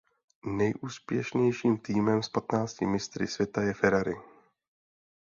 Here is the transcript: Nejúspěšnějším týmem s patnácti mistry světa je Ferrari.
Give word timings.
Nejúspěšnějším 0.45 1.77
týmem 1.77 2.23
s 2.23 2.29
patnácti 2.29 2.85
mistry 2.85 3.27
světa 3.27 3.61
je 3.61 3.73
Ferrari. 3.73 4.15